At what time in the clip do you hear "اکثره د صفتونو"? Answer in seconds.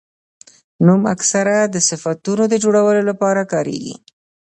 1.13-2.43